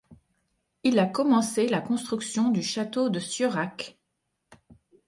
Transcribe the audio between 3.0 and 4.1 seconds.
de Cieurac.